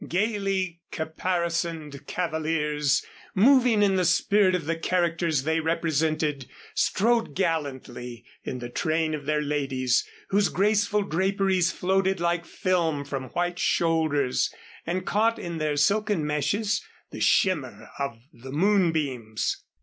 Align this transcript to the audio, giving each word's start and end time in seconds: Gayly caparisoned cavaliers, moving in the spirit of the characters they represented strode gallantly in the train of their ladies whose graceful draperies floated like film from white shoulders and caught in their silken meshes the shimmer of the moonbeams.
Gayly 0.09 0.81
caparisoned 0.91 2.07
cavaliers, 2.07 3.05
moving 3.35 3.83
in 3.83 3.97
the 3.97 4.03
spirit 4.03 4.55
of 4.55 4.65
the 4.65 4.75
characters 4.75 5.43
they 5.43 5.59
represented 5.59 6.47
strode 6.73 7.35
gallantly 7.35 8.25
in 8.43 8.57
the 8.57 8.69
train 8.69 9.13
of 9.13 9.27
their 9.27 9.43
ladies 9.43 10.03
whose 10.29 10.49
graceful 10.49 11.03
draperies 11.03 11.71
floated 11.71 12.19
like 12.19 12.45
film 12.47 13.05
from 13.05 13.25
white 13.33 13.59
shoulders 13.59 14.51
and 14.87 15.05
caught 15.05 15.37
in 15.37 15.59
their 15.59 15.77
silken 15.77 16.25
meshes 16.25 16.83
the 17.11 17.19
shimmer 17.21 17.91
of 17.99 18.23
the 18.33 18.51
moonbeams. 18.51 19.65